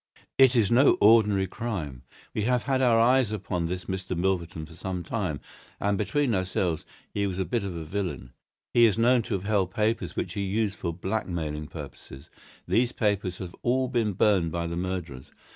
[0.39, 2.01] It is no ordinary crime.
[2.33, 4.17] We have had our eyes upon this Mr.
[4.17, 5.39] Milverton for some time,
[5.79, 8.33] and, between ourselves, he was a bit of a villain.
[8.73, 12.31] He is known to have held papers which he used for blackmailing purposes.
[12.67, 15.29] These papers have all been burned by the murderers.